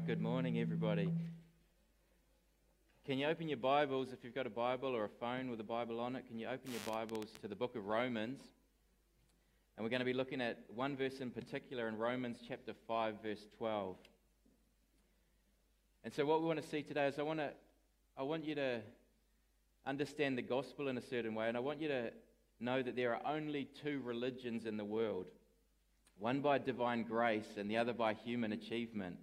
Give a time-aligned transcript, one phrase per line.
[0.00, 1.10] right, good morning, everybody.
[3.04, 5.64] Can you open your Bibles, if you've got a Bible or a phone with a
[5.64, 8.40] Bible on it, can you open your Bibles to the book of Romans?
[9.76, 13.14] And we're going to be looking at one verse in particular in Romans chapter 5,
[13.22, 13.96] verse 12.
[16.04, 17.50] And so, what we want to see today is I want, to,
[18.16, 18.80] I want you to
[19.86, 22.10] understand the gospel in a certain way, and I want you to
[22.58, 25.26] know that there are only two religions in the world
[26.18, 29.16] one by divine grace and the other by human achievement.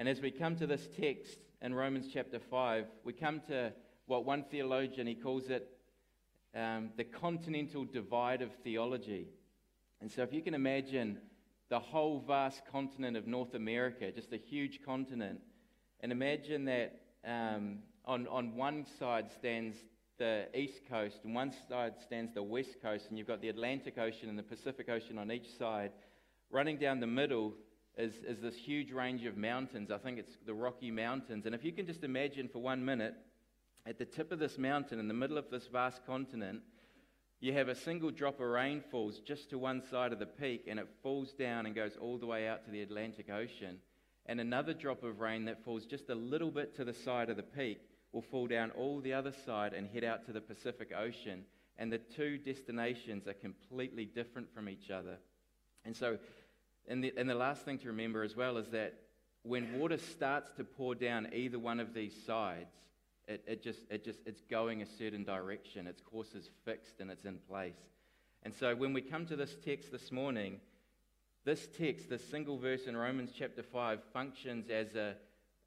[0.00, 3.70] And as we come to this text in Romans chapter 5, we come to
[4.06, 5.68] what one theologian, he calls it
[6.54, 9.28] um, the continental divide of theology.
[10.00, 11.18] And so if you can imagine
[11.68, 15.38] the whole vast continent of North America, just a huge continent,
[16.00, 19.76] and imagine that um, on, on one side stands
[20.16, 23.98] the east coast, and one side stands the west coast, and you've got the Atlantic
[23.98, 25.92] Ocean and the Pacific Ocean on each side.
[26.50, 27.52] Running down the middle
[28.00, 29.90] is, is this huge range of mountains.
[29.90, 31.46] I think it's the Rocky Mountains.
[31.46, 33.14] And if you can just imagine for one minute,
[33.86, 36.62] at the tip of this mountain, in the middle of this vast continent,
[37.40, 40.64] you have a single drop of rain falls just to one side of the peak,
[40.68, 43.78] and it falls down and goes all the way out to the Atlantic Ocean.
[44.26, 47.36] And another drop of rain that falls just a little bit to the side of
[47.36, 47.80] the peak
[48.12, 51.44] will fall down all the other side and head out to the Pacific Ocean.
[51.78, 55.16] And the two destinations are completely different from each other.
[55.84, 56.18] And so
[56.90, 58.94] and the, and the last thing to remember as well is that
[59.42, 62.74] when water starts to pour down either one of these sides,
[63.28, 65.86] it, it just, it just, it's going a certain direction.
[65.86, 67.78] Its course is fixed and it's in place.
[68.42, 70.60] And so when we come to this text this morning,
[71.44, 75.14] this text, this single verse in Romans chapter 5, functions as a,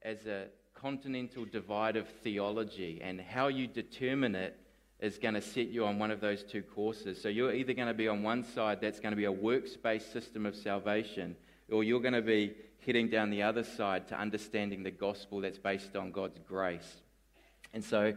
[0.01, 2.99] as a continental divide of theology.
[3.01, 4.59] And how you determine it
[5.03, 7.21] is going to set you on one of those two courses.
[7.21, 9.75] So you're either going to be on one side, that's going to be a works
[9.75, 11.35] based system of salvation,
[11.69, 12.53] or you're going to be
[12.85, 17.01] heading down the other side to understanding the gospel that's based on God's grace.
[17.73, 18.13] And so,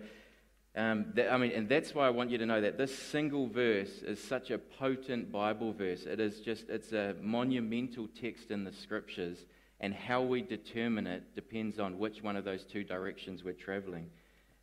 [0.76, 3.48] um, that, I mean, and that's why I want you to know that this single
[3.48, 6.06] verse is such a potent Bible verse.
[6.06, 9.44] It is just, it's a monumental text in the scriptures,
[9.80, 14.08] and how we determine it depends on which one of those two directions we're traveling.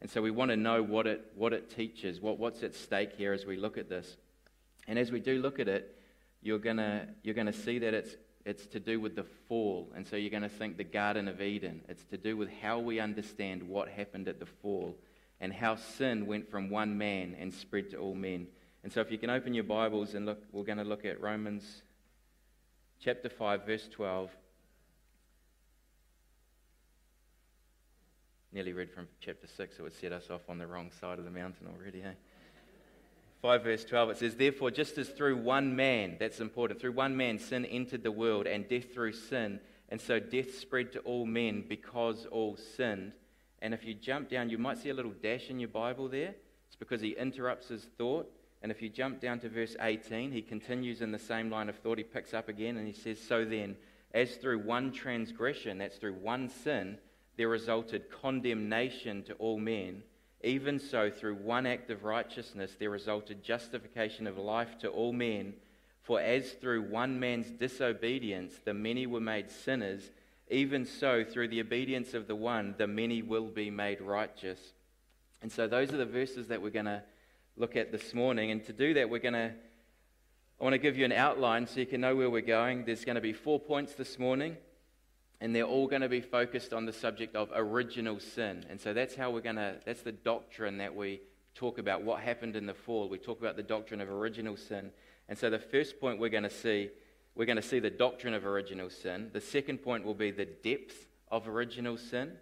[0.04, 3.14] And so we want to know what it, what it teaches, what, what's at stake
[3.16, 4.18] here as we look at this.
[4.86, 5.96] And as we do look at it,
[6.42, 9.90] you're going you're gonna see that it's, it's to do with the fall.
[9.96, 11.84] And so you're going to think the Garden of Eden.
[11.88, 14.98] It's to do with how we understand what happened at the fall
[15.40, 18.48] and how sin went from one man and spread to all men.
[18.84, 21.22] And so if you can open your Bibles and look, we're going to look at
[21.22, 21.84] Romans
[23.00, 24.30] chapter 5, verse 12.
[28.54, 31.26] Nearly read from chapter 6, it would set us off on the wrong side of
[31.26, 32.14] the mountain already, eh?
[33.42, 37.18] 5 verse 12, it says, Therefore, just as through one man, that's important, through one
[37.18, 39.60] man sin entered the world, and death through sin,
[39.90, 43.14] and so death spread to all men because all sinned.
[43.60, 46.36] And if you jump down, you might see a little dash in your Bible there.
[46.68, 48.32] It's because he interrupts his thought.
[48.62, 51.78] And if you jump down to verse 18, he continues in the same line of
[51.78, 51.98] thought.
[51.98, 53.76] He picks up again and he says, So then,
[54.14, 57.00] as through one transgression, that's through one sin,
[57.38, 60.04] there resulted condemnation to all men.
[60.44, 65.54] Even so, through one act of righteousness, there resulted justification of life to all men.
[66.02, 70.12] For as through one man's disobedience the many were made sinners,
[70.50, 74.60] even so, through the obedience of the one, the many will be made righteous.
[75.42, 77.02] And so, those are the verses that we're going to
[77.56, 78.52] look at this morning.
[78.52, 79.52] And to do that, we're going to,
[80.60, 82.84] I want to give you an outline so you can know where we're going.
[82.84, 84.58] There's going to be four points this morning
[85.44, 88.66] and they're all going to be focused on the subject of original sin.
[88.70, 91.20] And so that's how we're going to, that's the doctrine that we
[91.54, 93.10] talk about what happened in the fall.
[93.10, 94.92] We talk about the doctrine of original sin.
[95.28, 96.92] And so the first point we're going to see,
[97.36, 99.32] we're going to see the doctrine of original sin.
[99.34, 102.38] The second point will be the depth of original sin.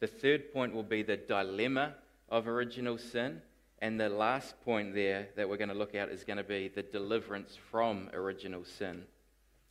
[0.00, 1.94] The third point will be the dilemma
[2.30, 3.42] of original sin.
[3.78, 6.66] And the last point there that we're going to look at is going to be
[6.66, 9.04] the deliverance from original sin.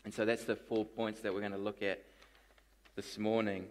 [0.05, 2.05] And so that's the four points that we're going to look at
[2.99, 3.65] this morning.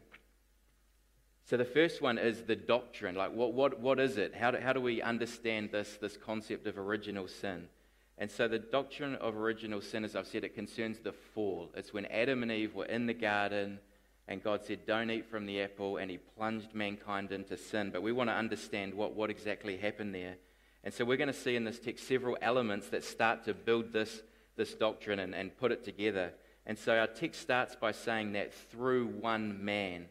[1.45, 3.15] So, the first one is the doctrine.
[3.15, 4.35] Like, what, what, what is it?
[4.35, 7.69] How do, how do we understand this, this concept of original sin?
[8.17, 11.69] And so, the doctrine of original sin, as I've said, it concerns the fall.
[11.77, 13.81] It's when Adam and Eve were in the garden
[14.27, 17.91] and God said, Don't eat from the apple, and He plunged mankind into sin.
[17.93, 20.37] But we want to understand what, what exactly happened there.
[20.85, 23.93] And so, we're going to see in this text several elements that start to build
[23.93, 24.23] this,
[24.57, 26.33] this doctrine and, and put it together.
[26.67, 30.07] And so our text starts by saying that through one man.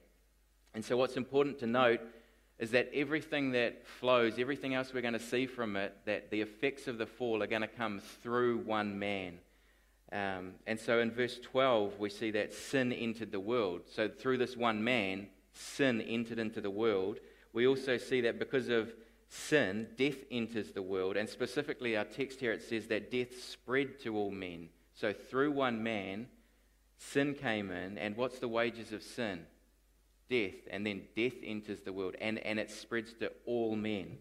[0.73, 2.01] And so what's important to note
[2.59, 6.41] is that everything that flows, everything else we're going to see from it, that the
[6.41, 9.37] effects of the fall are going to come through one man.
[10.11, 13.81] Um, and so in verse 12, we see that sin entered the world.
[13.93, 17.19] So through this one man, sin entered into the world.
[17.53, 18.93] We also see that because of
[19.27, 21.17] sin, death enters the world.
[21.17, 24.69] And specifically, our text here, it says that death spread to all men.
[24.93, 26.27] So through one man,
[26.97, 27.97] sin came in.
[27.97, 29.45] And what's the wages of sin?
[30.29, 30.55] Death.
[30.69, 32.15] And then death enters the world.
[32.19, 34.17] And, and it spreads to all men.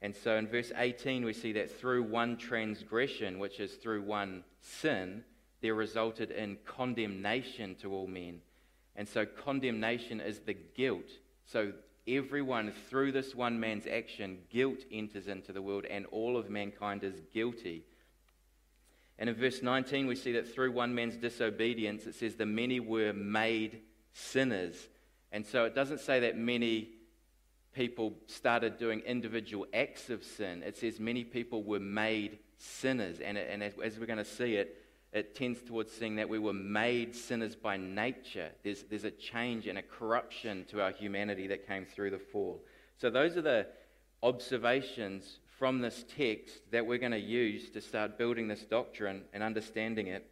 [0.00, 4.44] And so in verse 18, we see that through one transgression, which is through one
[4.60, 5.24] sin,
[5.60, 8.40] there resulted in condemnation to all men.
[8.94, 11.10] And so condemnation is the guilt.
[11.44, 11.72] So
[12.06, 17.02] everyone, through this one man's action, guilt enters into the world, and all of mankind
[17.02, 17.84] is guilty.
[19.18, 22.78] And in verse 19, we see that through one man's disobedience, it says the many
[22.78, 23.80] were made
[24.12, 24.88] sinners.
[25.32, 26.90] And so it doesn't say that many
[27.74, 30.62] people started doing individual acts of sin.
[30.62, 33.20] It says many people were made sinners.
[33.20, 36.38] And, and as, as we're going to see it, it tends towards seeing that we
[36.38, 38.50] were made sinners by nature.
[38.62, 42.62] There's, there's a change and a corruption to our humanity that came through the fall.
[42.98, 43.66] So, those are the
[44.22, 49.42] observations from this text that we're going to use to start building this doctrine and
[49.42, 50.30] understanding it.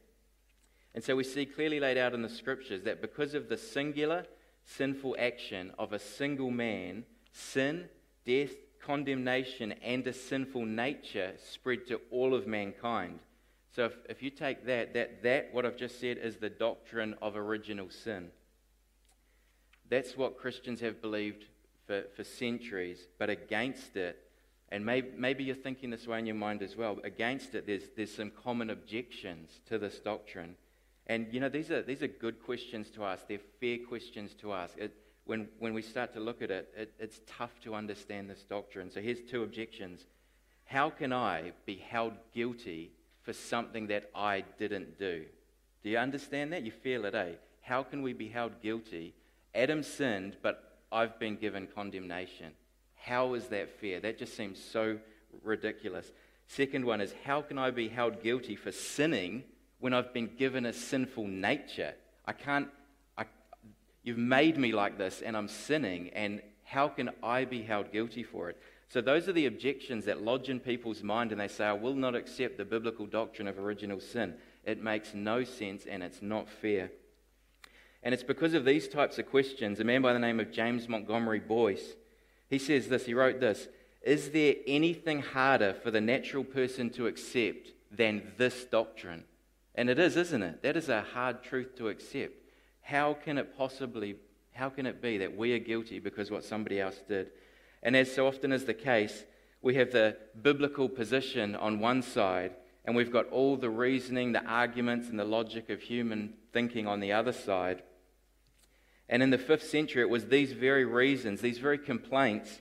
[0.94, 4.24] And so, we see clearly laid out in the scriptures that because of the singular
[4.66, 7.88] sinful action of a single man, sin,
[8.24, 8.52] death,
[8.84, 13.20] condemnation, and a sinful nature spread to all of mankind.
[13.74, 17.14] So if, if you take that, that, that, what I've just said, is the doctrine
[17.22, 18.28] of original sin.
[19.88, 21.44] That's what Christians have believed
[21.86, 24.25] for, for centuries, but against it,
[24.70, 27.84] and maybe, maybe you're thinking this way in your mind as well, against it, there's,
[27.96, 30.56] there's some common objections to this doctrine.
[31.06, 33.28] And, you know, these are, these are good questions to ask.
[33.28, 34.76] They're fair questions to ask.
[34.76, 34.92] It,
[35.24, 38.90] when, when we start to look at it, it, it's tough to understand this doctrine.
[38.90, 40.04] So here's two objections.
[40.64, 42.90] How can I be held guilty
[43.22, 45.24] for something that I didn't do?
[45.84, 46.64] Do you understand that?
[46.64, 47.32] You feel it, eh?
[47.60, 49.14] How can we be held guilty?
[49.54, 52.52] Adam sinned, but I've been given condemnation.
[53.06, 54.00] How is that fair?
[54.00, 54.98] That just seems so
[55.42, 56.10] ridiculous.
[56.46, 59.44] Second one is how can I be held guilty for sinning
[59.78, 61.94] when I've been given a sinful nature?
[62.26, 62.68] I can't
[64.06, 68.22] You've made me like this, and I'm sinning, and how can I be held guilty
[68.22, 68.56] for it?
[68.88, 71.96] So, those are the objections that lodge in people's mind, and they say, I will
[71.96, 74.34] not accept the biblical doctrine of original sin.
[74.64, 76.92] It makes no sense, and it's not fair.
[78.04, 80.88] And it's because of these types of questions, a man by the name of James
[80.88, 81.96] Montgomery Boice,
[82.48, 83.68] he says this, he wrote this
[84.02, 89.24] Is there anything harder for the natural person to accept than this doctrine?
[89.74, 90.62] And it is, isn't it?
[90.62, 92.32] That is a hard truth to accept.
[92.80, 94.16] How can it possibly,
[94.52, 97.30] how can it be that we are guilty because what somebody else did?
[97.82, 99.24] And as so often is the case,
[99.60, 102.52] we have the biblical position on one side,
[102.84, 107.00] and we've got all the reasoning, the arguments, and the logic of human thinking on
[107.00, 107.82] the other side.
[109.08, 112.60] And in the fifth century, it was these very reasons, these very complaints,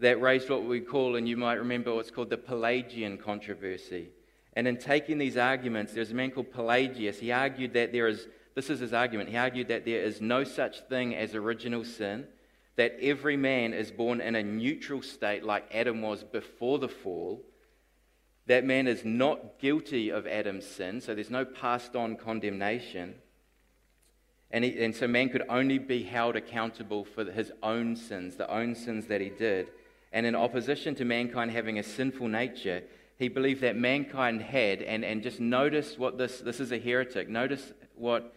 [0.00, 4.10] that raised what we call, and you might remember what's called the Pelagian controversy.
[4.54, 7.18] And in taking these arguments, there's a man called Pelagius.
[7.18, 8.26] He argued that there is
[8.58, 9.28] this is his argument.
[9.28, 12.26] He argued that there is no such thing as original sin,
[12.74, 17.40] that every man is born in a neutral state like Adam was before the fall.
[18.46, 23.14] That man is not guilty of Adam's sin, so there's no passed on condemnation.
[24.50, 28.50] And, he, and so man could only be held accountable for his own sins, the
[28.50, 29.68] own sins that he did.
[30.12, 32.82] And in opposition to mankind having a sinful nature,
[33.18, 37.28] he believed that mankind had, and, and just notice what this, this is a heretic,
[37.28, 38.34] notice what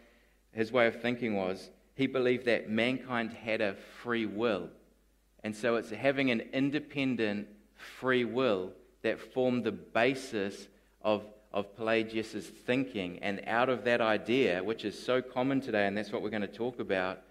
[0.52, 4.70] his way of thinking was he believed that mankind had a free will.
[5.44, 7.48] And so it's having an independent
[8.00, 8.72] free will
[9.04, 10.68] that formed the basis
[11.02, 13.20] of, of Pelagius' thinking.
[13.22, 16.42] And out of that idea, which is so common today, and that's what we're going
[16.42, 17.22] to talk about,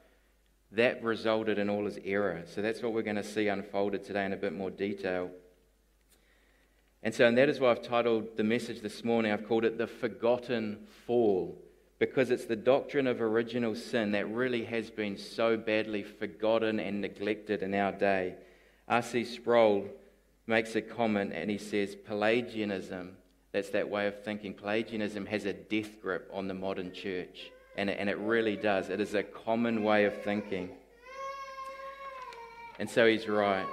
[0.72, 2.42] that resulted in all his error.
[2.46, 5.30] So that's what we're going to see unfolded today in a bit more detail.
[7.02, 9.78] And so, and that is why I've titled the message this morning, I've called it
[9.78, 11.58] The Forgotten Fall
[12.00, 17.00] because it's the doctrine of original sin that really has been so badly forgotten and
[17.00, 18.34] neglected in our day.
[18.88, 19.24] R.C.
[19.24, 19.86] Sproul
[20.46, 23.12] makes a comment and he says Pelagianism,
[23.52, 27.50] that's that way of thinking, Pelagianism has a death grip on the modern church.
[27.76, 28.90] And it, and it really does.
[28.90, 30.70] It is a common way of thinking.
[32.78, 33.66] And so he's right.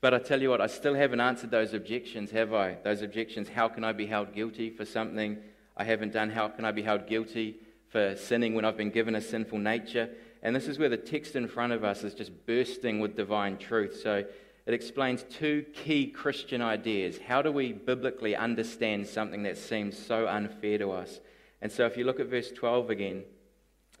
[0.00, 2.74] But I tell you what, I still haven't answered those objections, have I?
[2.84, 5.38] Those objections how can I be held guilty for something
[5.76, 6.30] I haven't done?
[6.30, 7.56] How can I be held guilty
[7.88, 10.10] for sinning when I've been given a sinful nature?
[10.42, 13.56] And this is where the text in front of us is just bursting with divine
[13.56, 13.98] truth.
[14.02, 14.24] So
[14.66, 17.18] it explains two key Christian ideas.
[17.18, 21.20] How do we biblically understand something that seems so unfair to us?
[21.60, 23.24] And so if you look at verse 12 again,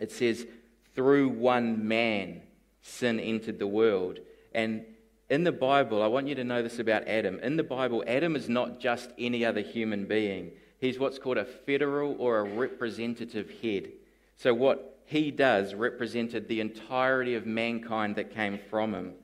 [0.00, 0.46] it says,
[0.94, 2.42] Through one man
[2.80, 4.20] sin entered the world.
[4.54, 4.84] And
[5.28, 7.40] in the Bible, I want you to know this about Adam.
[7.40, 11.44] In the Bible, Adam is not just any other human being, he's what's called a
[11.44, 13.88] federal or a representative head.
[14.36, 19.14] So what he does represented the entirety of mankind that came from him.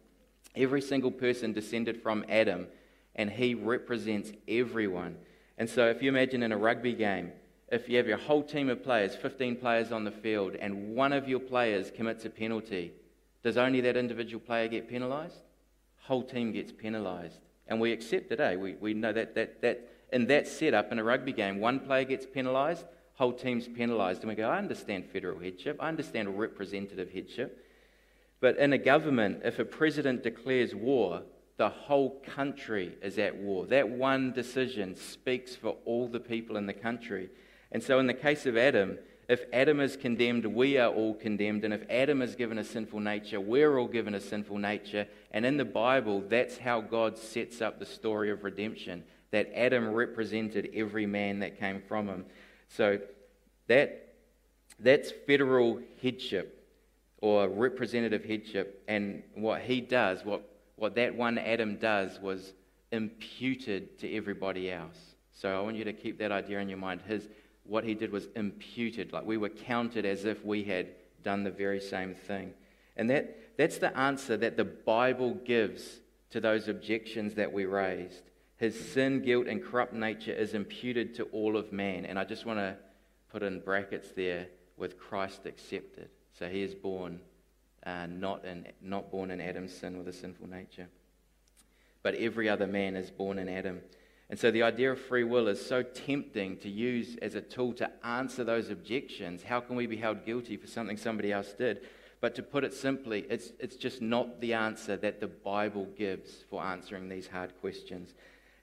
[0.55, 2.67] Every single person descended from Adam,
[3.15, 5.17] and he represents everyone.
[5.59, 7.33] And so, if you imagine in a rugby game,
[7.71, 11.13] if you have your whole team of players, 15 players on the field, and one
[11.13, 12.93] of your players commits a penalty,
[13.43, 15.43] does only that individual player get penalised?
[16.03, 17.39] Whole team gets penalised.
[17.69, 18.57] And we accept it, eh?
[18.57, 22.05] We, we know that, that, that in that setup in a rugby game, one player
[22.05, 24.23] gets penalised, whole team's penalised.
[24.23, 27.67] And we go, I understand federal headship, I understand representative headship.
[28.41, 31.23] But in a government, if a president declares war,
[31.59, 33.67] the whole country is at war.
[33.67, 37.29] That one decision speaks for all the people in the country.
[37.71, 41.65] And so, in the case of Adam, if Adam is condemned, we are all condemned.
[41.65, 45.07] And if Adam is given a sinful nature, we're all given a sinful nature.
[45.33, 49.93] And in the Bible, that's how God sets up the story of redemption that Adam
[49.93, 52.25] represented every man that came from him.
[52.69, 53.01] So,
[53.67, 54.15] that,
[54.79, 56.60] that's federal headship
[57.21, 58.83] or representative headship.
[58.89, 60.43] And what he does, what,
[60.77, 62.53] what that one Adam does, was
[62.93, 64.97] imputed to everybody else.
[65.33, 67.03] So I want you to keep that idea in your mind.
[67.07, 67.29] His,
[67.65, 70.89] what he did was imputed, like we were counted as if we had
[71.23, 72.53] done the very same thing.
[72.97, 76.01] And that, that's the answer that the Bible gives
[76.31, 78.23] to those objections that we raised.
[78.57, 82.05] His sin, guilt, and corrupt nature is imputed to all of man.
[82.05, 82.77] And I just want to
[83.33, 86.11] put in brackets there with Christ accepted.
[86.41, 87.21] So he is born
[87.85, 90.89] uh, not, in, not born in Adam's sin with a sinful nature.
[92.03, 93.83] But every other man is born in Adam.
[94.31, 97.75] And so the idea of free will is so tempting to use as a tool
[97.75, 99.43] to answer those objections.
[99.43, 101.83] How can we be held guilty for something somebody else did?
[102.23, 106.45] But to put it simply, it's, it's just not the answer that the Bible gives
[106.49, 108.15] for answering these hard questions.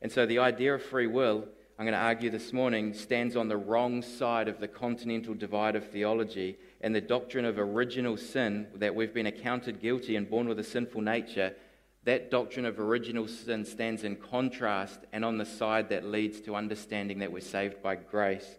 [0.01, 1.48] And so the idea of free will
[1.79, 5.75] I'm going to argue this morning, stands on the wrong side of the continental divide
[5.75, 6.57] of theology.
[6.81, 10.63] And the doctrine of original sin, that we've been accounted guilty and born with a
[10.63, 11.55] sinful nature,
[12.03, 16.55] that doctrine of original sin stands in contrast and on the side that leads to
[16.55, 18.57] understanding that we're saved by grace.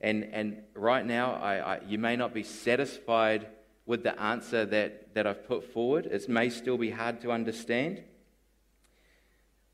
[0.00, 3.46] And, and right now, I, I, you may not be satisfied
[3.86, 6.06] with the answer that, that I've put forward.
[6.06, 8.02] It may still be hard to understand.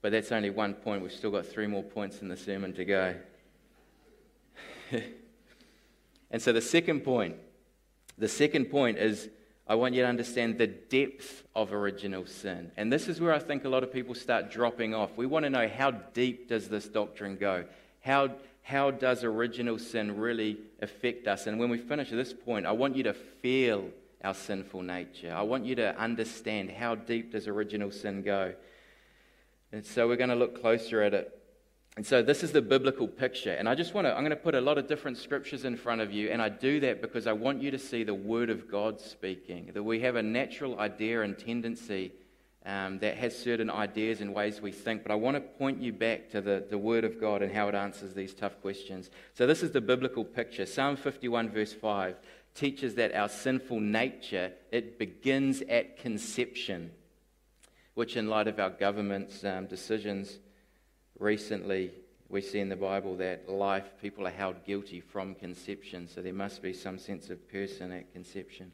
[0.02, 1.02] But that's only one point.
[1.02, 3.14] We've still got three more points in the sermon to go.
[6.30, 7.36] and so the second point,
[8.18, 9.28] the second point is
[9.66, 12.70] I want you to understand the depth of original sin.
[12.76, 15.16] And this is where I think a lot of people start dropping off.
[15.16, 17.64] We want to know how deep does this doctrine go?
[18.00, 21.46] How, how does original sin really affect us?
[21.46, 23.88] And when we finish at this point, I want you to feel
[24.22, 25.32] our sinful nature.
[25.34, 28.54] I want you to understand how deep does original sin go.
[29.72, 31.43] And so we're going to look closer at it.
[31.96, 33.52] And so this is the biblical picture.
[33.52, 35.76] And I just want to, I'm going to put a lot of different scriptures in
[35.76, 36.28] front of you.
[36.30, 39.70] And I do that because I want you to see the Word of God speaking.
[39.74, 42.12] That we have a natural idea and tendency
[42.66, 45.04] um, that has certain ideas and ways we think.
[45.04, 47.68] But I want to point you back to the, the Word of God and how
[47.68, 49.10] it answers these tough questions.
[49.34, 50.66] So this is the biblical picture.
[50.66, 52.16] Psalm 51, verse 5,
[52.56, 56.90] teaches that our sinful nature, it begins at conception
[57.94, 60.38] which, in light of our government's um, decisions
[61.18, 61.90] recently,
[62.28, 66.32] we see in the Bible that life, people are held guilty from conception, so there
[66.32, 68.72] must be some sense of person at conception.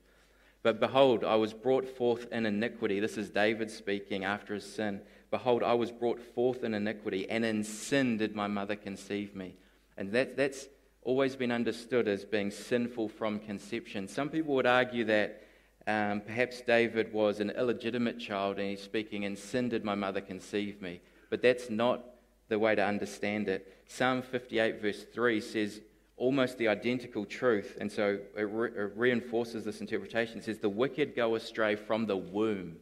[0.63, 3.01] But behold, I was brought forth in iniquity.
[3.01, 5.01] This is David speaking after his sin.
[5.31, 9.57] Behold, I was brought forth in iniquity, and in sin did my mother conceive me.
[9.97, 10.69] And that, that's
[11.03, 14.07] always been understood as being sinful from conception.
[14.07, 15.43] Some people would argue that
[15.87, 20.21] um, perhaps David was an illegitimate child and he's speaking, and sin did my mother
[20.21, 21.01] conceive me.
[21.31, 22.05] But that's not
[22.51, 23.83] the way to understand it.
[23.89, 25.81] Psalm 58, verse 3 says
[26.19, 30.39] almost the identical truth, and so it, re- it reinforces this interpretation.
[30.39, 32.77] It says, The wicked go astray from the womb,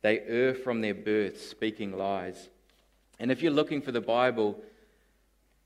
[0.00, 2.48] they err from their birth, speaking lies.
[3.20, 4.60] And if you're looking for the Bible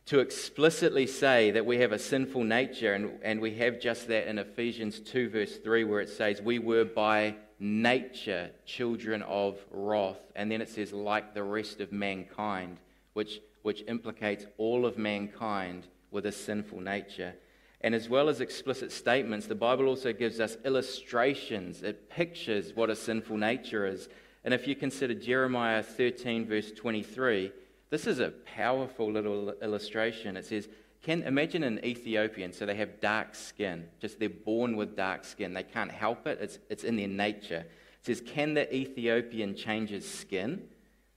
[0.06, 4.28] to explicitly say that we have a sinful nature, and, and we have just that
[4.28, 10.20] in Ephesians 2, verse 3, where it says, We were by nature children of wrath.
[10.34, 12.78] And then it says, like the rest of mankind,
[13.16, 17.32] which, which implicates all of mankind with a sinful nature.
[17.80, 21.82] And as well as explicit statements, the Bible also gives us illustrations.
[21.82, 24.10] It pictures what a sinful nature is.
[24.44, 27.52] And if you consider Jeremiah 13, verse 23,
[27.88, 30.36] this is a powerful little illustration.
[30.36, 30.68] It says,
[31.00, 35.54] can imagine an Ethiopian, so they have dark skin, just they're born with dark skin.
[35.54, 37.64] They can't help it, it's, it's in their nature.
[37.64, 40.64] It says, Can the Ethiopian change his skin,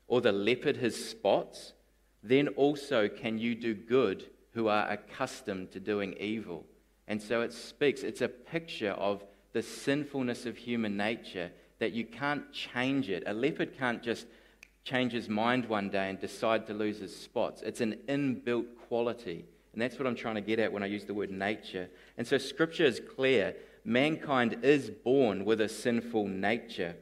[0.08, 1.74] or the leopard his spots?
[2.24, 6.66] Then also can you do good who are accustomed to doing evil.
[7.08, 9.24] And so it speaks, it's a picture of
[9.54, 13.24] the sinfulness of human nature that you can't change it.
[13.26, 14.28] A leopard can't just
[14.84, 17.62] change his mind one day and decide to lose his spots.
[17.62, 19.46] It's an inbuilt quality.
[19.74, 21.90] And that's what I'm trying to get at when I use the word nature.
[22.18, 26.96] And so scripture is clear mankind is born with a sinful nature.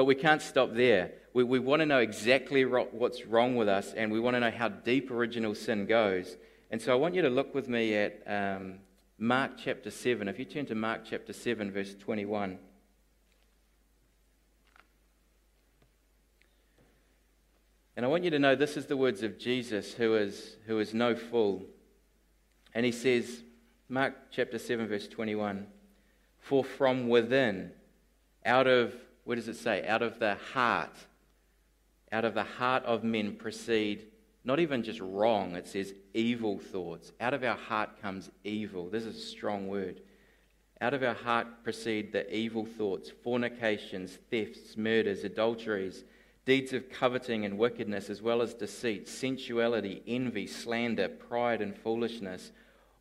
[0.00, 1.12] But we can't stop there.
[1.34, 4.50] We, we want to know exactly what's wrong with us, and we want to know
[4.50, 6.38] how deep original sin goes.
[6.70, 8.78] And so I want you to look with me at um,
[9.18, 10.26] Mark chapter 7.
[10.26, 12.58] If you turn to Mark chapter 7, verse 21.
[17.94, 20.78] And I want you to know this is the words of Jesus, who is, who
[20.78, 21.66] is no fool.
[22.72, 23.42] And he says,
[23.90, 25.66] Mark chapter 7, verse 21
[26.38, 27.72] For from within,
[28.46, 29.86] out of, what does it say?
[29.86, 30.96] Out of the heart,
[32.12, 34.06] out of the heart of men proceed
[34.42, 37.12] not even just wrong, it says evil thoughts.
[37.20, 38.88] Out of our heart comes evil.
[38.88, 40.00] This is a strong word.
[40.80, 46.04] Out of our heart proceed the evil thoughts, fornications, thefts, murders, adulteries
[46.50, 52.50] deeds of coveting and wickedness, as well as deceit, sensuality, envy, slander, pride, and foolishness.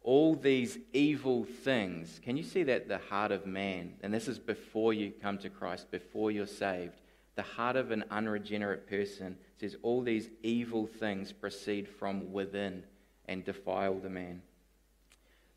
[0.10, 2.20] All these evil things.
[2.24, 5.52] Can you see that the heart of man, and this is before you come to
[5.52, 6.96] Christ, before you're saved,
[7.36, 12.82] the heart of an unregenerate person says all these evil things proceed from within
[13.28, 14.42] and defile the man.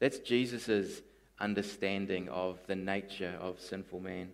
[0.00, 1.00] That's Jesus'
[1.40, 4.32] understanding of the nature of sinful man.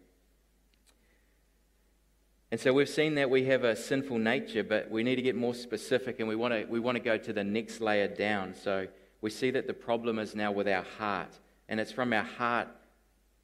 [2.50, 5.36] And so we've seen that we have a sinful nature, but we need to get
[5.36, 8.56] more specific and we want to, we want to go to the next layer down.
[8.56, 8.88] So
[9.20, 11.38] we see that the problem is now with our heart.
[11.68, 12.68] And it's from our heart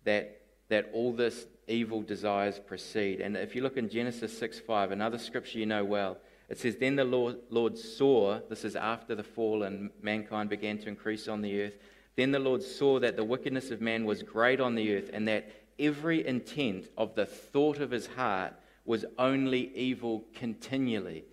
[0.05, 3.21] that, that all this evil desires proceed.
[3.21, 6.77] And if you look in Genesis 6 5, another scripture you know well, it says,
[6.77, 11.29] Then the Lord, Lord saw, this is after the fall and mankind began to increase
[11.29, 11.77] on the earth.
[12.17, 15.27] Then the Lord saw that the wickedness of man was great on the earth, and
[15.27, 21.25] that every intent of the thought of his heart was only evil continually.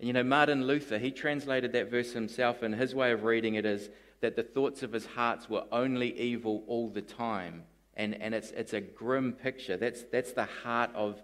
[0.00, 3.56] And you know, Martin Luther, he translated that verse himself, and his way of reading
[3.56, 3.90] it is
[4.22, 7.64] that the thoughts of his hearts were only evil all the time.
[7.96, 9.76] And, and it's, it's a grim picture.
[9.76, 11.20] That's, that's the heart of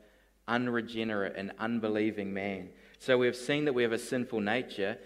[0.46, 2.68] unregenerate and unbelieving man.
[2.98, 4.98] So we've seen that we have a sinful nature,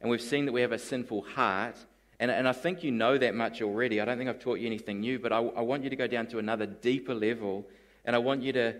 [0.00, 1.76] and we've seen that we have a sinful heart.
[2.18, 4.00] And, and I think you know that much already.
[4.00, 6.08] I don't think I've taught you anything new, but I, I want you to go
[6.08, 7.64] down to another deeper level,
[8.04, 8.74] and I want you to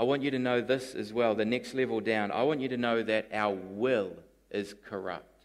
[0.00, 2.30] I want you to know this as well, the next level down.
[2.30, 4.14] I want you to know that our will
[4.50, 5.44] is corrupt.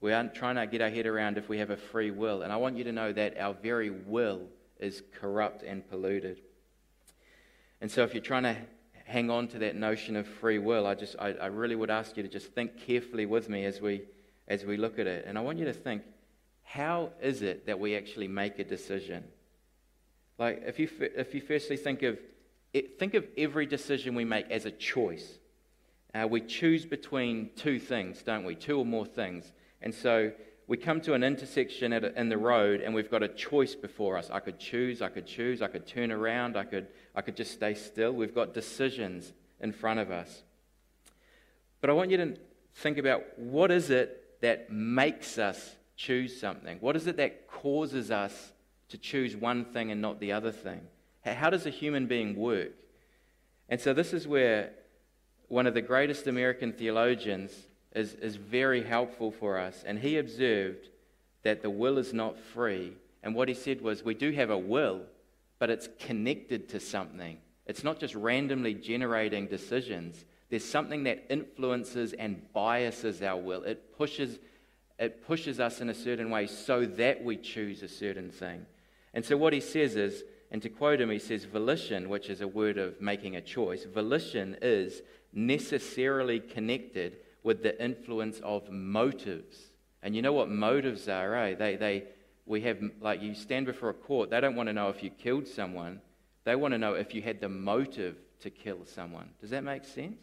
[0.00, 2.40] We aren't trying to get our head around if we have a free will.
[2.40, 4.40] And I want you to know that our very will
[4.78, 6.40] is corrupt and polluted.
[7.82, 8.56] And so if you're trying to
[9.04, 12.16] hang on to that notion of free will, I just I, I really would ask
[12.16, 14.04] you to just think carefully with me as we
[14.48, 15.26] as we look at it.
[15.26, 16.04] And I want you to think,
[16.62, 19.24] how is it that we actually make a decision?
[20.38, 22.18] Like if you if you firstly think of
[22.74, 25.38] it, think of every decision we make as a choice.
[26.12, 28.54] Uh, we choose between two things, don't we?
[28.54, 29.52] Two or more things.
[29.80, 30.32] And so
[30.66, 34.18] we come to an intersection a, in the road and we've got a choice before
[34.18, 34.28] us.
[34.30, 37.52] I could choose, I could choose, I could turn around, I could, I could just
[37.52, 38.12] stay still.
[38.12, 40.42] We've got decisions in front of us.
[41.80, 42.36] But I want you to
[42.74, 46.78] think about what is it that makes us choose something?
[46.80, 48.52] What is it that causes us
[48.88, 50.80] to choose one thing and not the other thing?
[51.24, 52.72] How does a human being work?
[53.68, 54.72] And so, this is where
[55.48, 57.52] one of the greatest American theologians
[57.94, 59.84] is, is very helpful for us.
[59.86, 60.88] And he observed
[61.42, 62.92] that the will is not free.
[63.22, 65.02] And what he said was, we do have a will,
[65.58, 67.38] but it's connected to something.
[67.66, 70.24] It's not just randomly generating decisions.
[70.50, 73.62] There's something that influences and biases our will.
[73.62, 74.38] It pushes,
[74.98, 78.66] it pushes us in a certain way so that we choose a certain thing.
[79.14, 80.22] And so, what he says is
[80.54, 83.86] and to quote him, he says, volition, which is a word of making a choice,
[83.86, 89.72] volition is necessarily connected with the influence of motives.
[90.00, 91.54] And you know what motives are, eh?
[91.56, 92.04] They, they,
[92.46, 95.10] we have, like, you stand before a court, they don't want to know if you
[95.10, 96.00] killed someone,
[96.44, 99.30] they want to know if you had the motive to kill someone.
[99.40, 100.20] Does that make sense?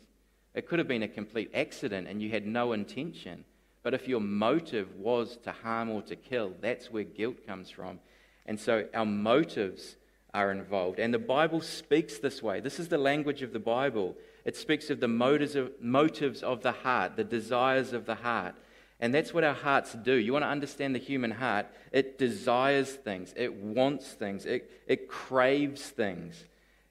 [0.53, 3.43] It could have been a complete accident and you had no intention.
[3.83, 7.99] But if your motive was to harm or to kill, that's where guilt comes from.
[8.45, 9.97] And so our motives
[10.33, 10.99] are involved.
[10.99, 12.59] And the Bible speaks this way.
[12.59, 14.15] This is the language of the Bible.
[14.45, 18.55] it speaks of the motives of, motives of the heart, the desires of the heart.
[18.99, 20.13] And that's what our hearts do.
[20.13, 21.65] You want to understand the human heart?
[21.91, 26.45] It desires things, it wants things, it, it craves things.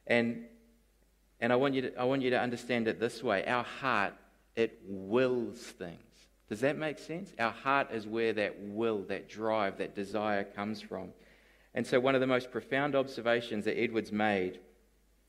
[0.07, 0.45] And,
[1.41, 4.15] and I, want you to, I want you to understand it this way our heart,
[4.57, 6.03] it wills things.
[6.49, 7.33] Does that make sense?
[7.39, 11.11] Our heart is where that will, that drive, that desire comes from.
[11.75, 14.59] And so, one of the most profound observations that Edwards made,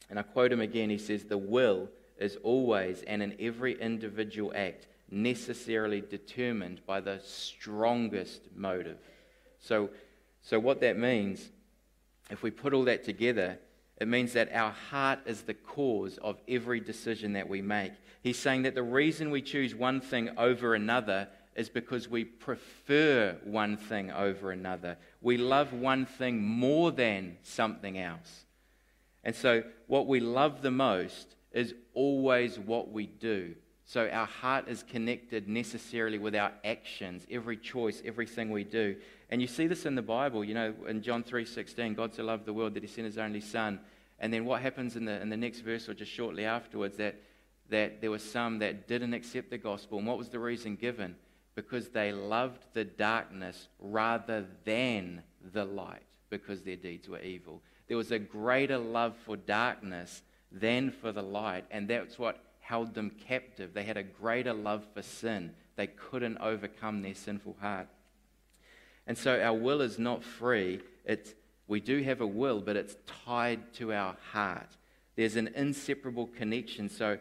[0.10, 4.51] and I quote him again, he says, The will is always and in every individual
[4.56, 8.97] act necessarily determined by the strongest motive.
[9.60, 9.89] So,
[10.41, 11.49] so what that means,
[12.30, 13.60] if we put all that together,
[13.99, 17.91] it means that our heart is the cause of every decision that we make.
[18.23, 23.38] He's saying that the reason we choose one thing over another is because we prefer
[23.44, 24.98] one thing over another.
[25.22, 28.46] We love one thing more than something else.
[29.24, 33.56] And so, what we love the most is always what we do.
[33.92, 38.96] So our heart is connected necessarily with our actions, every choice, everything we do.
[39.30, 42.46] And you see this in the Bible, you know, in John 3:16, God so loved
[42.46, 43.82] the world that he sent his only son.
[44.18, 47.16] And then what happens in the in the next verse or just shortly afterwards that
[47.70, 49.98] that there were some that didn't accept the gospel.
[49.98, 51.18] And what was the reason given?
[51.56, 55.22] Because they loved the darkness rather than
[55.54, 57.62] the light, because their deeds were evil.
[57.88, 62.94] There was a greater love for darkness than for the light, and that's what held
[62.94, 63.74] them captive.
[63.74, 65.54] They had a greater love for sin.
[65.76, 67.88] They couldn't overcome their sinful heart.
[69.08, 70.80] And so our will is not free.
[71.06, 71.34] It's,
[71.68, 74.70] we do have a will, but it's tied to our heart.
[75.16, 76.88] There's an inseparable connection.
[76.88, 77.18] So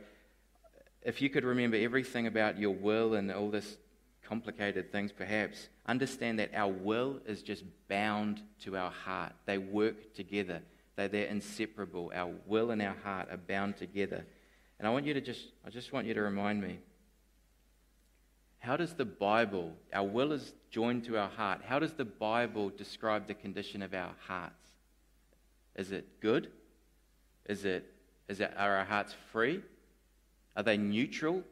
[1.02, 3.76] if you could remember everything about your will and all this
[4.30, 9.32] complicated things, perhaps, understand that our will is just bound to our heart.
[9.44, 10.62] They work together.
[10.94, 12.12] They're, they're inseparable.
[12.14, 14.24] Our will and our heart are bound together.
[14.78, 16.78] And I want you to just, I just want you to remind me
[18.60, 22.70] how does the Bible, our will is joined to our heart, how does the Bible
[22.70, 24.54] describe the condition of our hearts?
[25.74, 26.52] Is it good?
[27.46, 27.84] Is it,
[28.28, 29.60] is it, are our hearts free?
[30.56, 31.42] Are they neutral?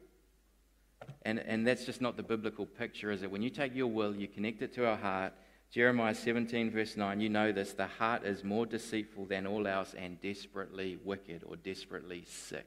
[1.23, 3.31] And, and that's just not the biblical picture, is it?
[3.31, 5.33] When you take your will, you connect it to our heart.
[5.71, 9.93] Jeremiah 17, verse 9, you know this the heart is more deceitful than all else
[9.95, 12.65] and desperately wicked or desperately sick.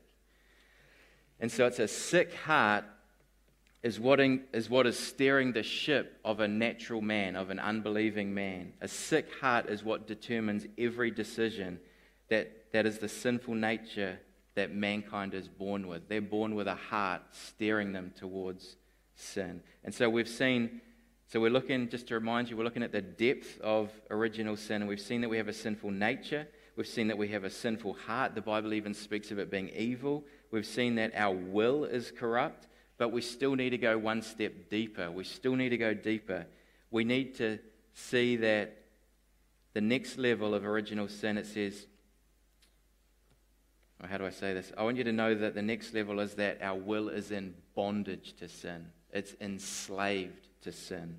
[1.40, 2.84] And so it's a sick heart
[3.82, 7.58] is what, in, is what is steering the ship of a natural man, of an
[7.58, 8.72] unbelieving man.
[8.80, 11.80] A sick heart is what determines every decision
[12.28, 14.20] that, that is the sinful nature
[14.54, 16.08] that mankind is born with.
[16.08, 18.76] They're born with a heart steering them towards
[19.14, 19.62] sin.
[19.84, 20.80] And so we've seen,
[21.26, 24.82] so we're looking, just to remind you, we're looking at the depth of original sin.
[24.82, 26.46] And we've seen that we have a sinful nature.
[26.76, 28.34] We've seen that we have a sinful heart.
[28.34, 30.24] The Bible even speaks of it being evil.
[30.50, 32.66] We've seen that our will is corrupt,
[32.98, 35.10] but we still need to go one step deeper.
[35.10, 36.46] We still need to go deeper.
[36.90, 37.58] We need to
[37.94, 38.78] see that
[39.74, 41.86] the next level of original sin, it says,
[44.02, 44.72] or how do I say this?
[44.76, 47.54] I want you to know that the next level is that our will is in
[47.74, 51.18] bondage to sin, it's enslaved to sin.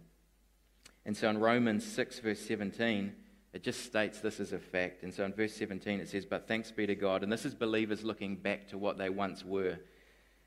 [1.06, 3.14] And so in Romans 6, verse 17,
[3.54, 5.04] it just states this as a fact.
[5.04, 7.24] And so in verse 17 it says, But thanks be to God.
[7.24, 9.78] And this is believers looking back to what they once were.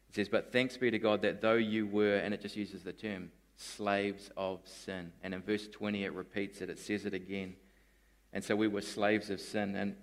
[0.09, 2.83] It says, But thanks be to God that though you were, and it just uses
[2.83, 5.12] the term, slaves of sin.
[5.22, 7.57] And in verse 20 it repeats it, it says it again.
[8.33, 9.77] And so we were slaves of sin.
[9.77, 9.94] And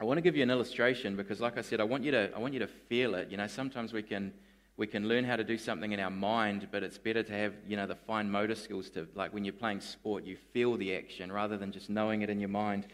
[0.00, 2.30] I want to give you an illustration because, like I said, I want you to,
[2.34, 3.30] I want you to feel it.
[3.30, 4.32] You know, sometimes we can
[4.80, 7.52] we can learn how to do something in our mind, but it's better to have,
[7.68, 10.96] you know, the fine motor skills to, like when you're playing sport, you feel the
[10.96, 12.86] action rather than just knowing it in your mind.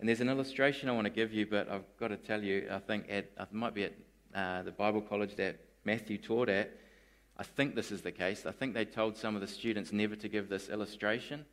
[0.00, 2.66] And there's an illustration I want to give you, but I've got to tell you,
[2.70, 3.92] I think at, it might be at
[4.34, 6.72] uh, the Bible college that Matthew taught at,
[7.36, 8.46] I think this is the case.
[8.46, 11.44] I think they told some of the students never to give this illustration.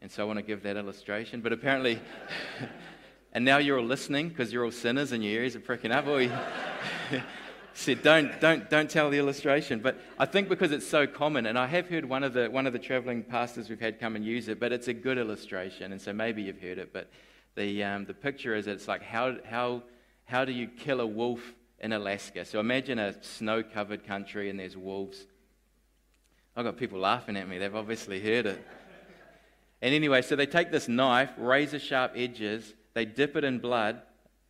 [0.00, 1.42] And so I want to give that illustration.
[1.42, 2.00] But apparently,
[3.32, 6.06] and now you're all listening because you're all sinners and your ears are pricking up
[7.78, 9.78] said, don't, don't, don't tell the illustration.
[9.78, 12.66] But I think because it's so common, and I have heard one of the, one
[12.66, 15.92] of the traveling pastors we've had come and use it, but it's a good illustration,
[15.92, 16.92] and so maybe you've heard it.
[16.92, 17.08] But
[17.54, 19.82] the, um, the picture is it's like, how, how,
[20.24, 21.40] how do you kill a wolf
[21.78, 22.44] in Alaska?
[22.44, 25.26] So imagine a snow covered country and there's wolves.
[26.56, 28.66] I've got people laughing at me, they've obviously heard it.
[29.80, 34.02] And anyway, so they take this knife, razor sharp edges, they dip it in blood,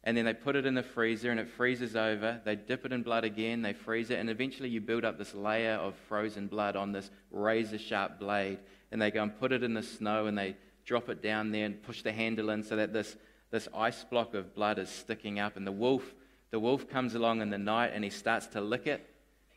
[0.05, 2.41] and then they put it in the freezer and it freezes over.
[2.47, 5.35] They dip it in blood again, they freeze it, and eventually you build up this
[5.35, 8.59] layer of frozen blood on this razor sharp blade.
[8.91, 10.57] And they go and put it in the snow and they
[10.87, 13.19] drop it down there and push the handle in so that this,
[13.51, 15.59] this ice block of blood is sticking up.
[15.59, 16.15] And the wolf
[16.51, 19.07] the wolf comes along in the night and he starts to lick it,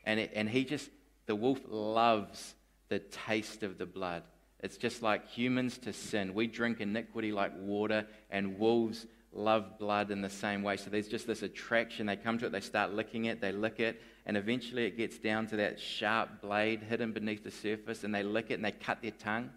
[0.04, 0.90] and, it, and he just,
[1.26, 2.56] the wolf loves
[2.90, 4.24] the taste of the blood.
[4.62, 6.34] It's just like humans to sin.
[6.34, 10.78] We drink iniquity like water, and wolves love blood in the same way.
[10.78, 12.06] So there's just this attraction.
[12.06, 15.18] They come to it, they start licking it, they lick it, and eventually it gets
[15.18, 18.72] down to that sharp blade hidden beneath the surface, and they lick it and they
[18.72, 19.50] cut their tongue.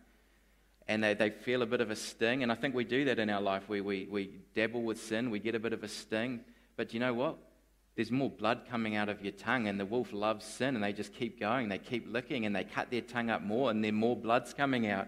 [0.87, 2.43] And they, they feel a bit of a sting.
[2.43, 3.71] And I think we do that in our life.
[3.71, 6.41] We, we, we dabble with sin, we get a bit of a sting.
[6.77, 7.39] But you know what?
[7.97, 10.93] There's more blood coming out of your tongue, and the wolf loves sin, and they
[10.93, 11.69] just keep going.
[11.69, 14.89] They keep licking, and they cut their tongue up more, and then more blood's coming
[14.89, 15.07] out.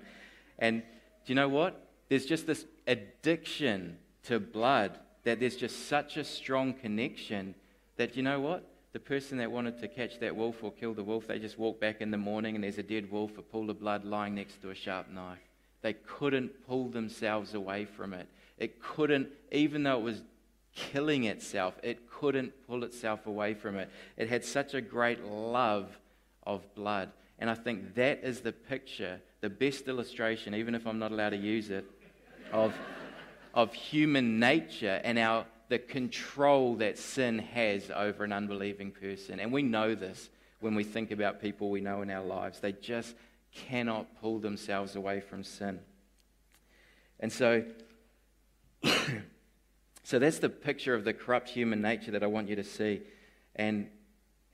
[0.59, 1.88] And do you know what?
[2.09, 7.55] There's just this addiction to blood that there's just such a strong connection
[7.96, 8.64] that, you know what?
[8.92, 11.81] The person that wanted to catch that wolf or kill the wolf, they just walk
[11.81, 14.62] back in the morning and there's a dead wolf, a pool of blood lying next
[14.62, 15.40] to a sharp knife.
[15.83, 18.29] They couldn't pull themselves away from it.
[18.59, 20.22] It couldn't, even though it was
[20.77, 23.91] killing itself, it couldn't pull itself away from it.
[24.17, 25.99] It had such a great love
[26.45, 27.11] of blood.
[27.41, 31.31] And I think that is the picture, the best illustration, even if I'm not allowed
[31.31, 31.85] to use it,
[32.53, 32.73] of
[33.57, 39.41] of human nature and our, the control that sin has over an unbelieving person.
[39.41, 40.29] And we know this
[40.61, 42.61] when we think about people we know in our lives.
[42.61, 43.17] They just
[43.53, 45.81] cannot pull themselves away from sin.
[47.19, 47.65] And so,
[50.07, 53.01] so that's the picture of the corrupt human nature that I want you to see.
[53.57, 53.88] And,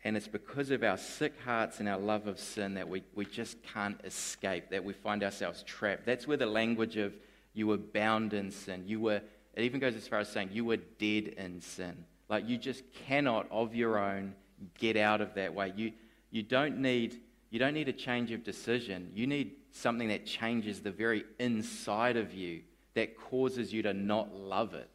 [0.03, 3.27] and it's because of our sick hearts and our love of sin that we, we
[3.27, 6.07] just can't escape, that we find ourselves trapped.
[6.07, 7.13] That's where the language of
[7.53, 8.85] you were bound in sin.
[8.87, 9.21] You were,
[9.53, 12.07] it even goes as far as saying you were dead in sin.
[12.31, 14.33] Like you just cannot of your own
[14.79, 15.75] get out of that way.
[15.77, 15.93] You,
[16.31, 19.11] you, don't need, you don't need a change of decision.
[19.13, 22.63] You need something that changes the very inside of you
[22.95, 24.89] that causes you to not love it.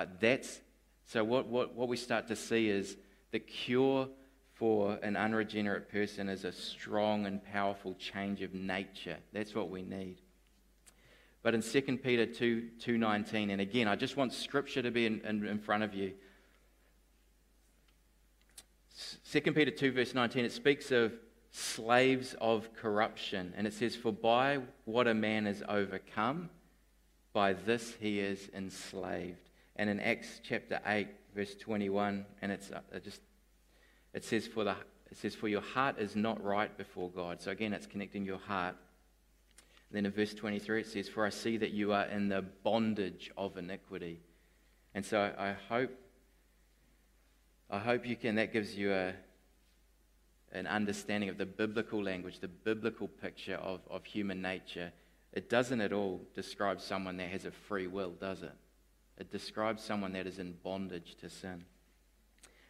[0.00, 0.62] Like that's,
[1.04, 2.96] so what, what, what we start to see is
[3.32, 4.08] the cure
[4.54, 9.18] for an unregenerate person is a strong and powerful change of nature.
[9.34, 10.16] That's what we need.
[11.42, 15.20] But in 2 Peter 2 2.19, and again, I just want scripture to be in,
[15.20, 16.14] in, in front of you.
[19.30, 21.12] 2 Peter 2, verse 19, it speaks of
[21.50, 23.52] slaves of corruption.
[23.54, 26.48] And it says, For by what a man is overcome,
[27.34, 29.49] by this he is enslaved.
[29.80, 33.22] And in Acts chapter 8, verse 21, and it's uh, just,
[34.12, 34.76] it says, for the,
[35.10, 37.40] it says, For your heart is not right before God.
[37.40, 38.76] So again, it's connecting your heart
[39.90, 43.30] then in verse 23 it says, For I see that you are in the bondage
[43.36, 44.20] of iniquity.
[44.94, 45.90] And so I hope,
[47.68, 49.14] I hope you can, that gives you a,
[50.52, 54.92] an understanding of the biblical language, the biblical picture of, of human nature.
[55.32, 58.54] It doesn't at all describe someone that has a free will, does it?
[59.20, 61.64] It describes someone that is in bondage to sin.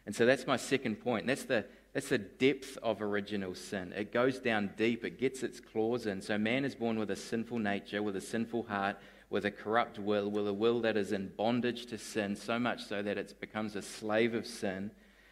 [0.05, 1.25] And so that's my second point.
[1.25, 3.93] That's the, that's the depth of original sin.
[3.95, 6.21] It goes down deep, it gets its claws in.
[6.21, 8.97] So man is born with a sinful nature, with a sinful heart,
[9.29, 12.83] with a corrupt will, with a will that is in bondage to sin, so much
[12.83, 14.91] so that it becomes a slave of sin.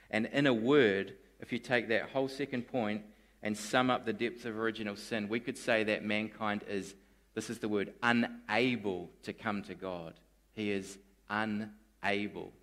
[0.10, 3.01] And in a word, if you take that whole second point
[3.43, 6.95] and sum up the depth of original sin, we could say that mankind is,
[7.34, 10.13] this is the word, unable to come to God.
[10.53, 10.97] He is
[11.29, 12.53] unable.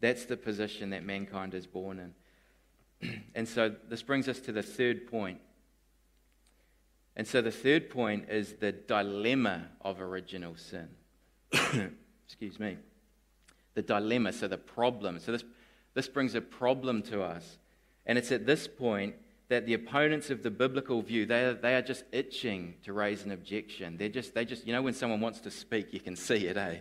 [0.00, 2.12] That's the position that mankind is born
[3.02, 3.22] in.
[3.34, 5.40] and so this brings us to the third point.
[7.16, 10.88] And so the third point is the dilemma of original sin.
[12.26, 12.78] Excuse me.
[13.74, 15.18] The dilemma, so the problem.
[15.20, 15.44] So this,
[15.94, 17.58] this brings a problem to us.
[18.06, 19.16] And it's at this point
[19.48, 23.24] that the opponents of the biblical view, they are, they are just itching to raise
[23.24, 23.96] an objection.
[23.96, 26.56] They're just, they just, you know, when someone wants to speak, you can see it,
[26.56, 26.78] eh?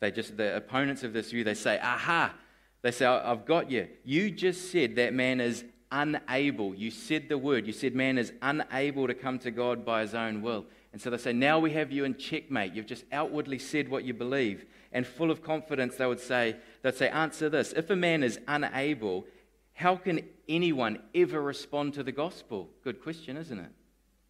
[0.00, 2.34] They just, the opponents of this view, they say, aha,
[2.82, 3.88] they say, I've got you.
[4.04, 6.74] You just said that man is unable.
[6.74, 7.66] You said the word.
[7.66, 10.66] You said man is unable to come to God by his own will.
[10.92, 12.74] And so they say, Now we have you in checkmate.
[12.74, 14.64] You've just outwardly said what you believe.
[14.92, 17.72] And full of confidence, they would say, They'd say, Answer this.
[17.72, 19.26] If a man is unable,
[19.74, 22.70] how can anyone ever respond to the gospel?
[22.84, 23.70] Good question, isn't it?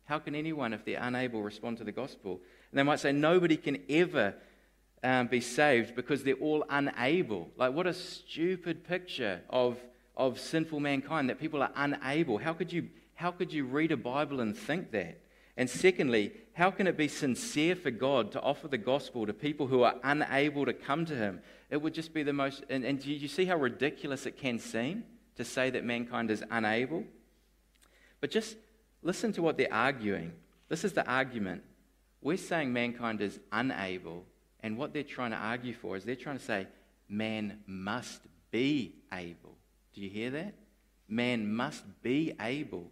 [0.04, 2.40] How can anyone, if they're unable, respond to the gospel?
[2.70, 4.34] And they might say, Nobody can ever
[5.02, 7.50] um, be saved because they're all unable.
[7.56, 9.78] Like, what a stupid picture of,
[10.16, 12.38] of sinful mankind that people are unable.
[12.38, 15.20] How could, you, how could you read a Bible and think that?
[15.56, 19.66] And secondly, how can it be sincere for God to offer the gospel to people
[19.66, 21.40] who are unable to come to Him?
[21.70, 22.64] It would just be the most.
[22.70, 25.04] And, and do you see how ridiculous it can seem
[25.36, 27.04] to say that mankind is unable?
[28.20, 28.56] But just
[29.02, 30.32] listen to what they're arguing.
[30.68, 31.62] This is the argument.
[32.20, 34.24] We're saying mankind is unable
[34.60, 36.66] and what they're trying to argue for is they're trying to say
[37.08, 39.56] man must be able.
[39.94, 40.54] Do you hear that?
[41.08, 42.90] Man must be able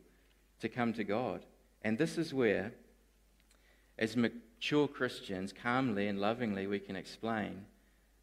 [0.60, 1.44] to come to God.
[1.82, 2.72] And this is where,
[3.98, 7.64] as mature Christians, calmly and lovingly, we can explain,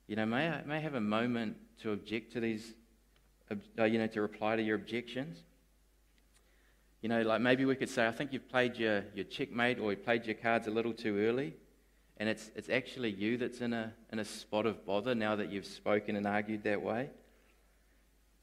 [0.07, 2.73] you know, may I, may I have a moment to object to these,
[3.51, 5.37] uh, you know, to reply to your objections?
[7.01, 9.91] You know, like maybe we could say, I think you've played your, your checkmate or
[9.91, 11.53] you played your cards a little too early.
[12.17, 15.51] And it's, it's actually you that's in a, in a spot of bother now that
[15.51, 17.09] you've spoken and argued that way.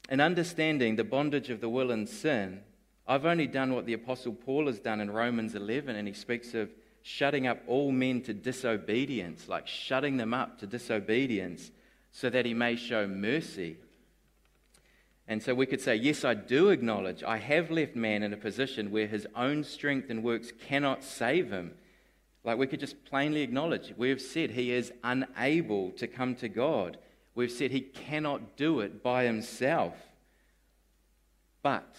[0.09, 2.61] And understanding the bondage of the will and sin,
[3.07, 6.53] I've only done what the Apostle Paul has done in Romans 11, and he speaks
[6.53, 6.69] of
[7.01, 11.71] shutting up all men to disobedience, like shutting them up to disobedience,
[12.11, 13.77] so that he may show mercy
[15.31, 18.37] and so we could say, yes, I do acknowledge I have left man in a
[18.37, 21.73] position where his own strength and works cannot save him.
[22.43, 26.49] Like we could just plainly acknowledge, we have said he is unable to come to
[26.49, 26.97] God.
[27.35, 29.95] We've said he cannot do it by himself.
[31.61, 31.95] But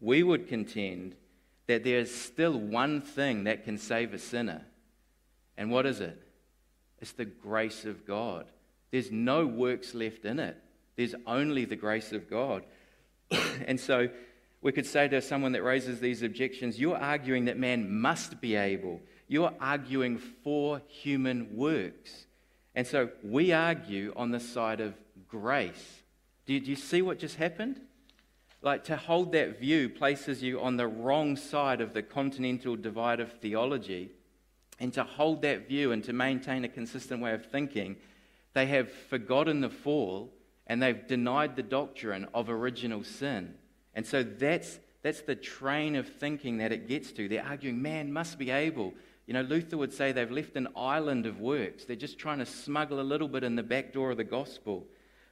[0.00, 1.16] we would contend
[1.66, 4.62] that there is still one thing that can save a sinner.
[5.56, 6.20] And what is it?
[7.00, 8.46] It's the grace of God.
[8.90, 10.56] There's no works left in it.
[10.96, 12.64] There's only the grace of God.
[13.66, 14.08] and so
[14.60, 18.54] we could say to someone that raises these objections, You're arguing that man must be
[18.54, 19.00] able.
[19.28, 22.26] You're arguing for human works.
[22.74, 24.94] And so we argue on the side of
[25.28, 26.02] grace.
[26.46, 27.80] Do you, do you see what just happened?
[28.62, 33.20] Like to hold that view places you on the wrong side of the continental divide
[33.20, 34.10] of theology.
[34.80, 37.96] And to hold that view and to maintain a consistent way of thinking,
[38.54, 40.32] they have forgotten the fall
[40.66, 43.54] and they've denied the doctrine of original sin.
[43.94, 47.28] And so that's, that's the train of thinking that it gets to.
[47.28, 48.94] They're arguing, man must be able.
[49.26, 51.84] You know, Luther would say they've left an island of works.
[51.84, 54.86] They're just trying to smuggle a little bit in the back door of the gospel.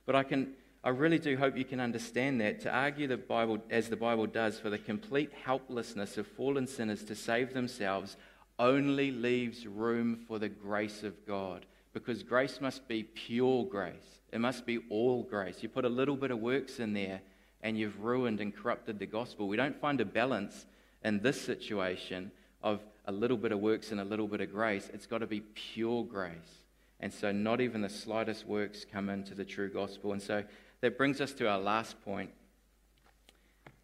[0.07, 2.61] But I can, I really do hope you can understand that.
[2.61, 7.05] To argue the Bible, as the Bible does, for the complete helplessness of fallen sinners
[7.05, 8.17] to save themselves
[8.59, 11.67] only leaves room for the grace of God.
[11.93, 14.21] Because grace must be pure grace.
[14.33, 15.63] It must be all grace.
[15.63, 17.21] You put a little bit of works in there
[17.61, 19.47] and you've ruined and corrupted the gospel.
[19.47, 20.67] We don't find a balance
[21.05, 24.91] in this situation of a little bit of works and a little bit of grace.
[24.93, 26.65] It's got to be pure grace.
[27.01, 30.13] And so, not even the slightest works come into the true gospel.
[30.13, 30.45] And so,
[30.81, 32.31] that brings us to our last point.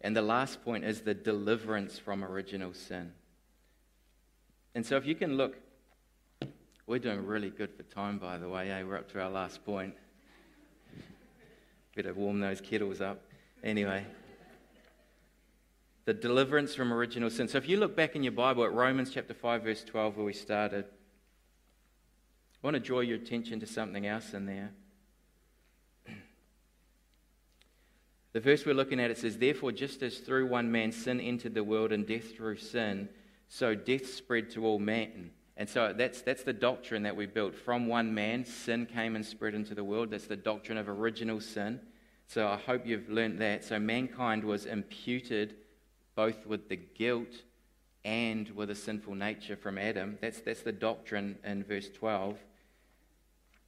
[0.01, 3.11] And the last point is the deliverance from original sin.
[4.73, 5.57] And so, if you can look,
[6.87, 8.71] we're doing really good for time, by the way.
[8.71, 8.83] Eh?
[8.83, 9.95] We're up to our last point.
[11.95, 13.21] Better warm those kettles up.
[13.63, 14.05] Anyway,
[16.09, 17.47] the deliverance from original sin.
[17.47, 20.25] So if you look back in your Bible at Romans chapter 5, verse 12, where
[20.25, 24.71] we started, I want to draw your attention to something else in there.
[28.33, 31.53] The verse we're looking at it says, Therefore, just as through one man sin entered
[31.53, 33.07] the world and death through sin,
[33.47, 35.29] so death spread to all men.
[35.57, 37.53] And so that's, that's the doctrine that we built.
[37.53, 40.09] From one man, sin came and spread into the world.
[40.09, 41.79] That's the doctrine of original sin.
[42.25, 43.63] So I hope you've learned that.
[43.63, 45.53] So mankind was imputed
[46.15, 47.43] both with the guilt
[48.03, 50.17] and with a sinful nature from Adam.
[50.21, 52.37] That's, that's the doctrine in verse 12.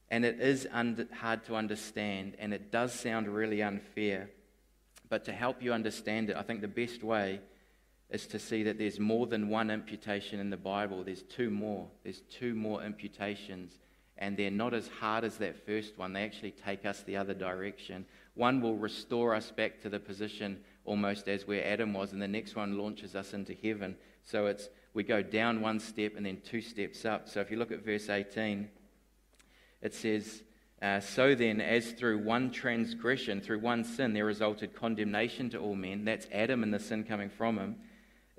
[0.09, 4.29] And it is hard to understand, and it does sound really unfair.
[5.09, 7.39] But to help you understand it, I think the best way
[8.09, 11.03] is to see that there's more than one imputation in the Bible.
[11.03, 11.87] There's two more.
[12.03, 13.79] There's two more imputations.
[14.17, 16.13] And they're not as hard as that first one.
[16.13, 18.05] They actually take us the other direction.
[18.35, 22.27] One will restore us back to the position almost as where Adam was, and the
[22.27, 23.95] next one launches us into heaven.
[24.23, 27.29] So it's we go down one step and then two steps up.
[27.29, 28.67] So if you look at verse 18,
[29.81, 30.43] it says,
[30.81, 35.75] uh, So then, as through one transgression, through one sin, there resulted condemnation to all
[35.75, 37.77] men, that's Adam and the sin coming from him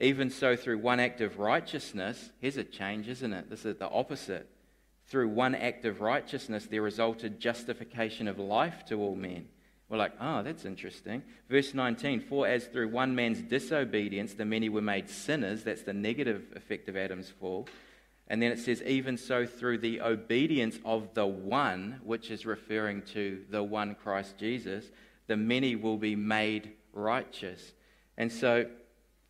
[0.03, 3.49] even so, through one act of righteousness, here's a change, isn't it?
[3.49, 4.49] This is the opposite.
[5.07, 9.47] Through one act of righteousness, there resulted justification of life to all men.
[9.93, 11.23] We're like, oh, that's interesting.
[11.51, 15.93] Verse 19 For as through one man's disobedience the many were made sinners, that's the
[15.93, 17.69] negative effect of Adam's fall.
[18.27, 23.03] And then it says, even so, through the obedience of the one, which is referring
[23.13, 24.87] to the one Christ Jesus,
[25.27, 27.75] the many will be made righteous.
[28.17, 28.65] And so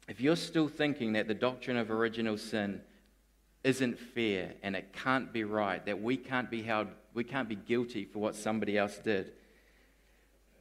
[0.07, 2.83] if you're still thinking that the doctrine of original sin
[3.65, 7.57] isn't fair and it can't be right, that we can't be held, we can't be
[7.57, 9.33] guilty for what somebody else did,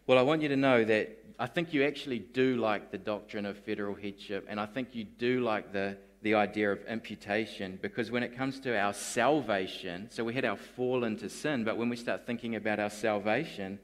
[0.07, 3.45] well, I want you to know that I think you actually do like the doctrine
[3.45, 8.11] of federal headship, and I think you do like the, the idea of imputation, because
[8.11, 11.89] when it comes to our salvation, so we had our fall into sin, but when
[11.89, 13.79] we start thinking about our salvation,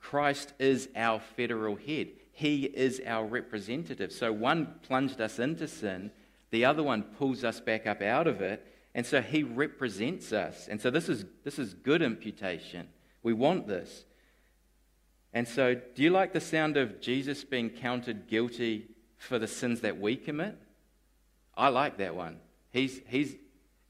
[0.00, 2.08] Christ is our federal head.
[2.32, 4.10] He is our representative.
[4.10, 6.10] So one plunged us into sin,
[6.50, 10.68] the other one pulls us back up out of it, and so he represents us.
[10.68, 12.88] And so this is, this is good imputation.
[13.22, 14.04] We want this.
[15.32, 19.80] And so, do you like the sound of Jesus being counted guilty for the sins
[19.80, 20.58] that we commit?
[21.56, 22.38] I like that one.
[22.70, 23.36] He's, he's,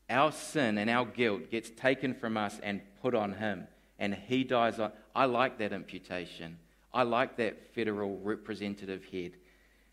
[0.09, 3.67] our sin and our guilt gets taken from us and put on him,
[3.99, 4.93] and he dies on.
[5.15, 6.59] I like that imputation.
[6.95, 9.33] I like that federal representative head.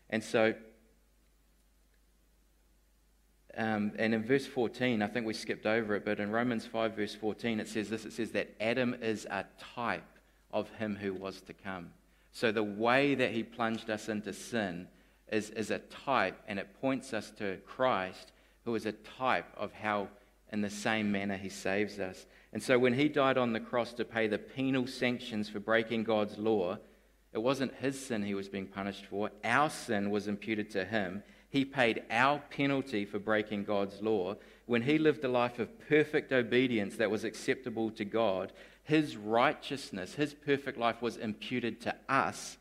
[0.08, 0.54] And so,
[3.56, 6.94] um, and in verse 14, I think we skipped over it, but in Romans 5,
[6.94, 9.44] verse 14, it says this it says that Adam is a
[9.74, 10.04] type
[10.52, 11.90] of him who was to come.
[12.32, 14.88] So the way that he plunged us into sin
[15.30, 18.32] is, is a type, and it points us to Christ,
[18.64, 20.08] who is a type of how,
[20.52, 22.26] in the same manner, he saves us.
[22.52, 26.04] And so when he died on the cross to pay the penal sanctions for breaking
[26.04, 26.78] God's law,
[27.32, 31.22] it wasn't his sin he was being punished for, our sin was imputed to him.
[31.48, 34.36] He paid our penalty for breaking God's law.
[34.66, 38.52] When he lived a life of perfect obedience that was acceptable to God,
[38.82, 42.58] his righteousness, his perfect life was imputed to us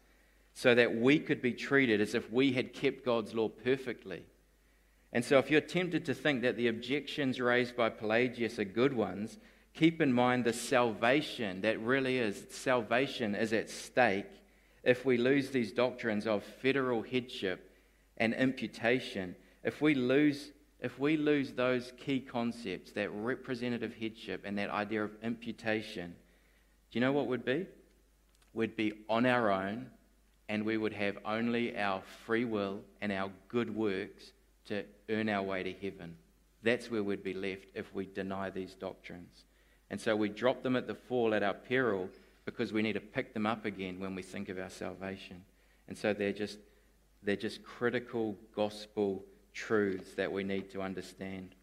[0.53, 4.23] so that we could be treated as if we had kept God's law perfectly.
[5.11, 8.93] And so, if you're tempted to think that the objections raised by Pelagius are good
[8.93, 9.39] ones,
[9.73, 12.45] keep in mind the salvation that really is.
[12.51, 14.27] Salvation is at stake
[14.83, 17.71] if we lose these doctrines of federal headship
[18.17, 19.35] and imputation.
[19.63, 20.51] If we lose,
[20.81, 26.15] if we lose those key concepts, that representative headship and that idea of imputation,
[26.91, 27.65] do you know what would be?
[28.53, 29.87] We'd be on our own
[30.47, 34.31] and we would have only our free will and our good works
[34.65, 36.15] to earn our way to heaven.
[36.63, 39.43] That's where we'd be left if we deny these doctrines.
[39.89, 42.09] And so we drop them at the fall at our peril
[42.45, 45.43] because we need to pick them up again when we think of our salvation.
[45.87, 46.57] And so they're just,
[47.21, 49.23] they're just critical gospel
[49.59, 51.53] truths that we need to understand.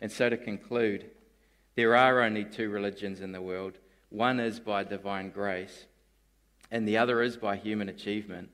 [0.00, 1.10] And so to conclude,
[1.74, 3.74] there are only two religions in the world.
[4.08, 5.86] One is by divine grace,
[6.70, 8.50] and the other is by human achievement.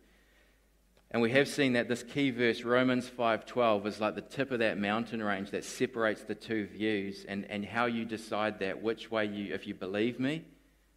[1.10, 4.60] And we have seen that this key verse, Romans 5:12, is like the tip of
[4.60, 9.10] that mountain range that separates the two views and, and how you decide that, which
[9.10, 10.42] way you, if you believe me,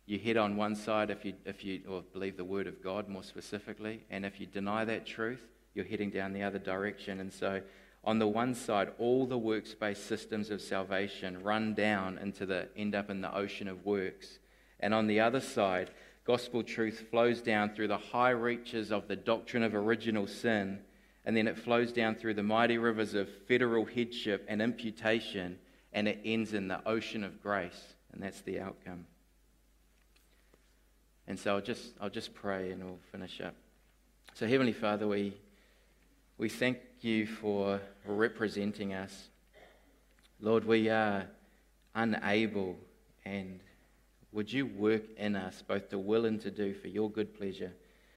[0.05, 3.09] you head on one side if you, if you or believe the word of God
[3.09, 5.45] more specifically, and if you deny that truth,
[5.75, 7.19] you're heading down the other direction.
[7.19, 7.61] And so
[8.03, 12.95] on the one side, all the works-based systems of salvation run down into the end
[12.95, 14.39] up in the ocean of works.
[14.79, 15.91] And on the other side,
[16.25, 20.79] gospel truth flows down through the high reaches of the doctrine of original sin,
[21.25, 25.57] and then it flows down through the mighty rivers of federal headship and imputation,
[25.93, 29.05] and it ends in the ocean of grace, and that's the outcome.
[31.27, 33.55] And so I'll just, I'll just pray and we'll finish up.
[34.35, 35.33] So, Heavenly Father, we,
[36.37, 39.29] we thank you for representing us.
[40.41, 41.27] Lord, we are
[41.93, 42.75] unable
[43.23, 43.61] and
[44.33, 47.71] would you work in us both to will and to do for your good pleasure?